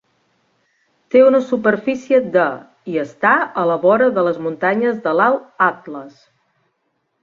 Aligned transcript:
Té 1.15 1.21
una 1.25 1.41
superfície 1.49 2.21
de 2.37 2.47
i 2.95 2.99
està 3.05 3.37
a 3.65 3.69
la 3.75 3.79
vora 3.87 4.11
de 4.19 4.27
les 4.31 4.43
muntanyes 4.49 5.01
de 5.09 5.19
l'Alt 5.23 5.49
Atles. 5.73 6.23